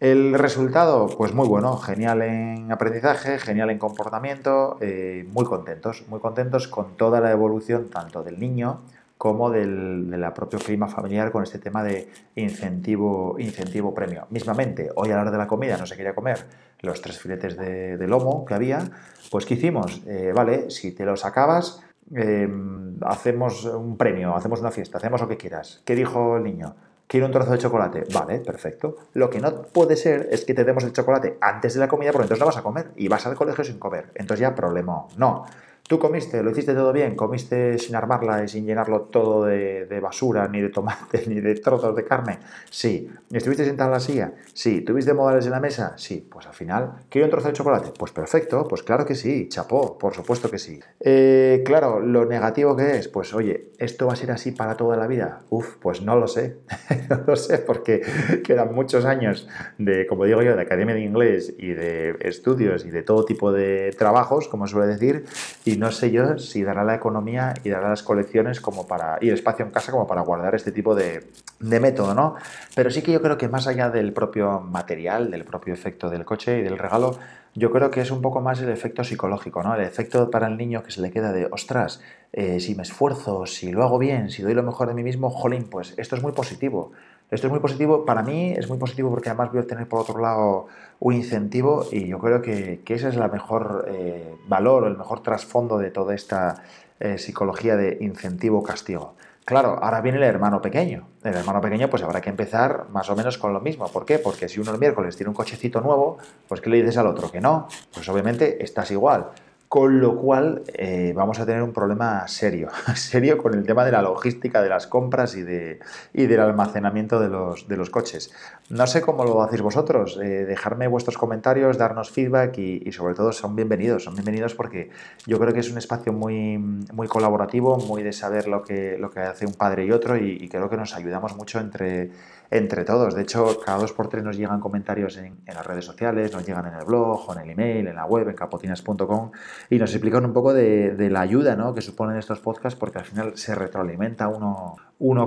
El 0.00 0.34
resultado, 0.34 1.06
pues 1.06 1.32
muy 1.32 1.48
bueno, 1.48 1.76
genial 1.76 2.22
en 2.22 2.70
aprendizaje, 2.70 3.38
genial 3.38 3.70
en 3.70 3.78
comportamiento, 3.78 4.76
eh, 4.80 5.26
muy 5.32 5.44
contentos, 5.44 6.04
muy 6.08 6.20
contentos 6.20 6.68
con 6.68 6.96
toda 6.96 7.20
la 7.20 7.30
evolución 7.30 7.88
tanto 7.88 8.22
del 8.22 8.38
niño 8.38 8.80
como 9.16 9.48
del, 9.50 10.14
propia 10.34 10.58
clima 10.58 10.88
familiar 10.88 11.30
con 11.30 11.44
este 11.44 11.58
tema 11.58 11.82
de 11.82 12.10
incentivo, 12.34 13.36
incentivo 13.38 13.94
premio. 13.94 14.26
Mismamente, 14.30 14.90
hoy 14.96 15.10
a 15.12 15.16
la 15.16 15.22
hora 15.22 15.30
de 15.30 15.38
la 15.38 15.46
comida 15.46 15.78
no 15.78 15.86
se 15.86 15.96
quería 15.96 16.14
comer 16.14 16.44
los 16.80 17.00
tres 17.00 17.18
filetes 17.18 17.56
de, 17.56 18.06
lomo 18.06 18.44
que 18.44 18.54
había, 18.54 18.90
pues 19.30 19.46
¿qué 19.46 19.54
hicimos? 19.54 20.02
Eh, 20.06 20.32
vale, 20.34 20.70
si 20.70 20.92
te 20.92 21.06
los 21.06 21.24
acabas, 21.24 21.80
Em, 22.12 22.96
hacemos 23.02 23.64
un 23.64 23.96
premio, 23.96 24.36
hacemos 24.36 24.60
una 24.60 24.70
fiesta, 24.70 24.98
hacemos 24.98 25.20
lo 25.20 25.28
que 25.28 25.36
quieras. 25.36 25.80
¿Qué 25.84 25.94
dijo 25.94 26.36
el 26.36 26.44
niño? 26.44 26.74
Quiero 27.06 27.26
un 27.26 27.32
trozo 27.32 27.52
de 27.52 27.58
chocolate. 27.58 28.04
Vale, 28.12 28.40
perfecto. 28.40 28.96
Lo 29.12 29.28
que 29.30 29.40
no 29.40 29.62
puede 29.62 29.96
ser 29.96 30.28
es 30.30 30.44
que 30.44 30.54
te 30.54 30.64
demos 30.64 30.84
el 30.84 30.92
chocolate 30.92 31.38
antes 31.40 31.74
de 31.74 31.80
la 31.80 31.88
comida, 31.88 32.12
porque 32.12 32.24
entonces 32.24 32.40
no 32.40 32.46
vas 32.46 32.56
a 32.56 32.62
comer 32.62 32.92
y 32.96 33.08
vas 33.08 33.26
al 33.26 33.34
colegio 33.34 33.62
sin 33.62 33.78
comer. 33.78 34.10
Entonces 34.14 34.40
ya 34.40 34.54
problema. 34.54 35.06
No. 35.16 35.44
¿Tú 35.86 35.98
comiste? 35.98 36.42
¿Lo 36.42 36.50
hiciste 36.50 36.72
todo 36.72 36.94
bien? 36.94 37.14
¿Comiste 37.14 37.78
sin 37.78 37.94
armarla 37.94 38.42
y 38.42 38.48
sin 38.48 38.64
llenarlo 38.64 39.02
todo 39.02 39.44
de, 39.44 40.00
basura, 40.00 40.48
ni 40.48 40.62
de 40.62 40.70
tomate, 40.70 41.24
ni 41.28 41.42
de 41.42 41.56
trozos 41.56 41.94
de 41.94 42.04
carne? 42.04 42.38
Sí. 42.70 43.10
¿Estuviste 43.30 43.66
sentado 43.66 43.90
en 43.90 43.92
la 43.92 44.00
silla? 44.00 44.32
Sí. 44.54 44.80
¿Tuviste 44.80 45.12
modales 45.12 45.44
en 45.44 45.50
la 45.50 45.60
mesa? 45.60 45.92
Sí. 45.98 46.26
Pues 46.32 46.46
al 46.46 46.54
final, 46.54 46.94
¿quiero 47.10 47.26
un 47.26 47.30
trozo 47.30 47.48
de 47.48 47.52
chocolate? 47.52 47.92
Pues 47.98 48.12
perfecto, 48.12 48.66
pues 48.66 48.82
claro 48.82 49.04
que 49.04 49.14
sí. 49.14 49.46
Chapó, 49.50 49.98
por 49.98 50.14
supuesto 50.14 50.50
que 50.50 50.58
sí. 50.58 50.80
Eh, 51.00 51.62
claro, 51.66 52.00
lo 52.00 52.24
negativo 52.24 52.74
que 52.74 52.96
es, 52.96 53.08
pues 53.08 53.34
oye, 53.34 53.72
¿esto 53.78 54.06
va 54.06 54.14
a 54.14 54.16
ser 54.16 54.30
así 54.30 54.52
para 54.52 54.78
toda 54.78 54.96
la 54.96 55.06
vida? 55.06 55.42
Uf, 55.50 55.76
pues 55.82 56.00
no 56.00 56.16
lo 56.16 56.28
sé. 56.28 56.60
no 57.10 57.24
lo 57.26 57.36
sé 57.36 57.58
porque 57.58 58.00
quedan 58.42 58.74
muchos 58.74 59.04
años 59.04 59.46
de, 59.76 60.06
como 60.06 60.24
digo 60.24 60.40
yo, 60.40 60.56
de 60.56 60.62
academia 60.62 60.94
de 60.94 61.02
inglés 61.02 61.54
y 61.58 61.74
de 61.74 62.16
estudios 62.20 62.86
y 62.86 62.90
de 62.90 63.02
todo 63.02 63.26
tipo 63.26 63.52
de 63.52 63.94
trabajos, 63.98 64.48
como 64.48 64.66
suele 64.66 64.86
decir, 64.86 65.26
y 65.66 65.73
no 65.76 65.90
sé 65.90 66.10
yo 66.10 66.38
si 66.38 66.62
dará 66.62 66.84
la 66.84 66.94
economía 66.94 67.54
y 67.64 67.70
dará 67.70 67.88
las 67.88 68.02
colecciones 68.02 68.60
como 68.60 68.86
para, 68.86 69.18
y 69.20 69.28
el 69.28 69.34
espacio 69.34 69.64
en 69.64 69.70
casa 69.70 69.92
como 69.92 70.06
para 70.06 70.22
guardar 70.22 70.54
este 70.54 70.72
tipo 70.72 70.94
de, 70.94 71.26
método, 71.60 72.14
¿no? 72.14 72.34
Pero 72.74 72.90
sí 72.90 73.02
que 73.02 73.12
yo 73.12 73.22
creo 73.22 73.38
que 73.38 73.48
más 73.48 73.66
allá 73.66 73.90
del 73.90 74.12
propio 74.12 74.60
material, 74.60 75.30
del 75.30 75.44
propio 75.44 75.72
efecto 75.72 76.10
del 76.10 76.24
coche 76.24 76.58
y 76.58 76.62
del 76.62 76.78
regalo, 76.78 77.18
yo 77.54 77.70
creo 77.70 77.90
que 77.90 78.00
es 78.00 78.10
un 78.10 78.20
poco 78.20 78.40
más 78.40 78.60
el 78.60 78.68
efecto 78.68 79.04
psicológico, 79.04 79.62
¿no? 79.62 79.74
El 79.74 79.82
efecto 79.82 80.30
para 80.30 80.48
el 80.48 80.56
niño 80.56 80.82
que 80.82 80.90
se 80.90 81.00
le 81.00 81.10
queda 81.10 81.32
de, 81.32 81.46
ostras, 81.46 82.02
eh, 82.32 82.60
si 82.60 82.74
me 82.74 82.82
esfuerzo, 82.82 83.46
si 83.46 83.70
lo 83.70 83.84
hago 83.84 83.98
bien, 83.98 84.30
si 84.30 84.42
doy 84.42 84.54
lo 84.54 84.62
mejor 84.62 84.88
de 84.88 84.94
mí 84.94 85.02
mismo, 85.02 85.30
jolín, 85.30 85.64
pues 85.70 85.94
esto 85.96 86.16
es 86.16 86.22
muy 86.22 86.32
positivo. 86.32 86.92
Esto 87.30 87.46
es 87.46 87.50
muy 87.50 87.60
positivo, 87.60 88.04
para 88.04 88.22
mí 88.22 88.52
es 88.52 88.68
muy 88.68 88.78
positivo 88.78 89.10
porque 89.10 89.28
además 89.30 89.50
voy 89.50 89.58
a 89.58 89.62
obtener 89.62 89.88
por 89.88 90.00
otro 90.00 90.20
lado 90.20 90.66
un 91.00 91.14
incentivo 91.14 91.86
y 91.90 92.06
yo 92.06 92.18
creo 92.18 92.42
que, 92.42 92.82
ese 92.86 93.08
es 93.08 93.16
el 93.16 93.30
mejor 93.30 93.86
eh, 93.88 94.36
valor 94.46 94.84
o 94.84 94.86
el 94.86 94.96
mejor 94.96 95.22
trasfondo 95.22 95.78
de 95.78 95.90
toda 95.90 96.14
esta 96.14 96.62
eh, 97.00 97.18
psicología 97.18 97.76
de 97.76 97.98
incentivo-castigo. 98.00 99.14
Claro, 99.44 99.78
ahora 99.82 100.00
viene 100.00 100.18
el 100.18 100.24
hermano 100.24 100.62
pequeño. 100.62 101.08
El 101.22 101.34
hermano 101.34 101.60
pequeño 101.60 101.90
pues 101.90 102.02
habrá 102.02 102.20
que 102.20 102.30
empezar 102.30 102.86
más 102.90 103.10
o 103.10 103.16
menos 103.16 103.36
con 103.36 103.52
lo 103.52 103.60
mismo. 103.60 103.88
¿Por 103.88 104.06
qué? 104.06 104.18
Porque 104.18 104.48
si 104.48 104.60
uno 104.60 104.72
el 104.72 104.78
miércoles 104.78 105.16
tiene 105.16 105.28
un 105.28 105.34
cochecito 105.34 105.82
nuevo, 105.82 106.18
pues 106.48 106.62
¿qué 106.62 106.70
le 106.70 106.78
dices 106.78 106.96
al 106.96 107.06
otro? 107.08 107.30
Que 107.30 107.40
no. 107.40 107.68
Pues 107.92 108.08
obviamente 108.08 108.62
estás 108.62 108.90
igual 108.90 109.32
con 109.74 109.98
lo 109.98 110.14
cual 110.14 110.62
eh, 110.72 111.12
vamos 111.16 111.40
a 111.40 111.46
tener 111.46 111.60
un 111.60 111.72
problema 111.72 112.28
serio, 112.28 112.68
serio 112.94 113.38
con 113.38 113.54
el 113.54 113.66
tema 113.66 113.84
de 113.84 113.90
la 113.90 114.02
logística 114.02 114.62
de 114.62 114.68
las 114.68 114.86
compras 114.86 115.34
y, 115.34 115.42
de, 115.42 115.80
y 116.12 116.26
del 116.26 116.38
almacenamiento 116.38 117.18
de 117.18 117.28
los, 117.28 117.66
de 117.66 117.76
los, 117.76 117.90
coches. 117.90 118.32
No 118.70 118.86
sé 118.86 119.00
cómo 119.00 119.24
lo 119.24 119.42
hacéis 119.42 119.62
vosotros, 119.62 120.16
eh, 120.22 120.44
dejarme 120.44 120.86
vuestros 120.86 121.18
comentarios, 121.18 121.76
darnos 121.76 122.12
feedback 122.12 122.56
y, 122.56 122.92
sobre 122.92 123.14
todo 123.14 123.32
son 123.32 123.56
bienvenidos, 123.56 124.04
son 124.04 124.14
bienvenidos 124.14 124.54
porque 124.54 124.90
yo 125.26 125.40
creo 125.40 125.52
que 125.52 125.58
es 125.58 125.72
un 125.72 125.78
espacio 125.78 126.12
muy, 126.12 126.56
muy 126.56 127.08
colaborativo, 127.08 127.76
muy 127.78 128.04
de 128.04 128.12
saber 128.12 128.46
lo 128.46 128.62
que, 128.62 128.96
lo 128.96 129.10
que 129.10 129.22
hace 129.22 129.44
un 129.44 129.54
padre 129.54 129.86
y 129.86 129.90
otro 129.90 130.16
y, 130.16 130.38
y 130.40 130.48
creo 130.48 130.70
que 130.70 130.76
nos 130.76 130.94
ayudamos 130.94 131.34
mucho 131.34 131.58
entre 131.58 132.12
entre 132.54 132.84
todos. 132.84 133.16
De 133.16 133.22
hecho, 133.22 133.58
cada 133.64 133.78
dos 133.78 133.92
por 133.92 134.08
tres 134.08 134.22
nos 134.22 134.36
llegan 134.36 134.60
comentarios 134.60 135.16
en, 135.16 135.38
las 135.44 135.66
redes 135.66 135.84
sociales, 135.84 136.32
nos 136.32 136.46
llegan 136.46 136.66
en 136.66 136.74
el 136.74 136.84
blog, 136.84 137.28
o 137.28 137.32
en 137.32 137.40
el 137.40 137.50
email, 137.50 137.88
en 137.88 137.96
la 137.96 138.06
web, 138.06 138.28
en 138.28 138.36
capotinas.com, 138.36 139.32
y 139.70 139.78
nos 139.78 139.92
explican 139.92 140.24
un 140.24 140.32
poco 140.32 140.54
de, 140.54 140.94
la 141.10 141.20
ayuda 141.20 141.56
¿no? 141.56 141.74
que 141.74 141.82
suponen 141.82 142.16
estos 142.16 142.38
podcasts, 142.38 142.78
porque 142.78 142.98
al 142.98 143.04
final 143.04 143.36
se 143.36 143.56
retroalimenta 143.56 144.28
uno, 144.28 144.76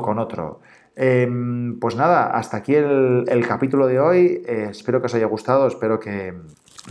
con 0.02 0.20
otro. 0.20 0.62
Em, 0.96 1.78
pues 1.80 1.98
nada, 1.98 2.28
hasta 2.28 2.58
aquí 2.58 2.76
el, 2.76 3.46
capítulo 3.46 3.88
de 3.88 4.00
hoy. 4.00 4.42
Eh, 4.48 4.68
espero 4.72 5.02
que 5.02 5.08
os 5.08 5.14
haya 5.14 5.28
gustado, 5.28 5.68
espero 5.68 6.00
que 6.00 6.34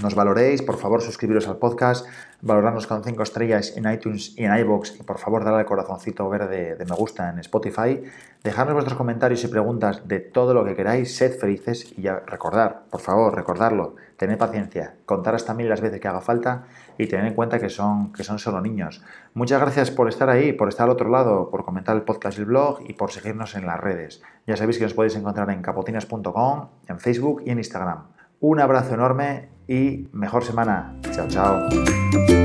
nos 0.00 0.14
valoréis. 0.14 0.62
Por 0.62 0.76
favor, 0.76 1.00
suscribiros 1.02 1.48
al 1.48 1.56
podcast, 1.56 2.06
valorarnos 2.42 2.86
con 2.86 3.02
5 3.02 3.22
estrellas 3.22 3.74
en 3.76 3.90
iTunes 3.90 4.34
y 4.36 4.44
en 4.44 4.56
iBox 4.56 5.00
y 5.00 5.02
por 5.02 5.18
favor 5.18 5.44
darle 5.44 5.60
al 5.60 5.66
corazoncito 5.66 6.28
verde 6.28 6.76
de 6.76 6.84
me 6.84 6.94
gusta 6.94 7.30
en 7.30 7.38
Spotify. 7.38 8.02
Dejadnos 8.44 8.74
vuestros 8.74 8.96
comentarios 8.96 9.42
y 9.44 9.48
preguntas 9.48 10.06
de 10.06 10.20
todo 10.20 10.54
lo 10.54 10.64
que 10.64 10.76
queráis, 10.76 11.16
sed 11.16 11.38
felices 11.38 11.92
y 11.96 12.02
ya 12.02 12.20
recordar, 12.26 12.84
por 12.90 13.00
favor, 13.00 13.34
recordarlo, 13.34 13.96
tened 14.16 14.38
paciencia, 14.38 14.94
contar 15.04 15.34
hasta 15.34 15.54
mil 15.54 15.68
las 15.68 15.80
veces 15.80 16.00
que 16.00 16.08
haga 16.08 16.20
falta 16.20 16.64
y 16.98 17.06
tener 17.06 17.26
en 17.26 17.34
cuenta 17.34 17.58
que 17.58 17.70
son, 17.70 18.12
que 18.12 18.22
son 18.22 18.38
solo 18.38 18.60
niños. 18.60 19.02
Muchas 19.34 19.60
gracias 19.60 19.90
por 19.90 20.08
estar 20.08 20.28
ahí, 20.28 20.52
por 20.52 20.68
estar 20.68 20.84
al 20.84 20.90
otro 20.90 21.10
lado, 21.10 21.50
por 21.50 21.64
comentar 21.64 21.96
el 21.96 22.02
podcast 22.02 22.38
y 22.38 22.42
el 22.42 22.46
blog 22.46 22.80
y 22.86 22.92
por 22.92 23.10
seguirnos 23.10 23.54
en 23.56 23.66
las 23.66 23.80
redes. 23.80 24.22
Ya 24.46 24.56
sabéis 24.56 24.78
que 24.78 24.84
nos 24.84 24.94
podéis 24.94 25.16
encontrar 25.16 25.50
en 25.50 25.62
capotinas.com, 25.62 26.68
en 26.86 27.00
Facebook 27.00 27.42
y 27.44 27.50
en 27.50 27.58
Instagram. 27.58 28.04
Un 28.40 28.60
abrazo 28.60 28.94
enorme 28.94 29.55
y 29.68 30.08
mejor 30.12 30.44
semana. 30.44 30.94
Chao, 31.14 31.28
chao. 31.28 32.35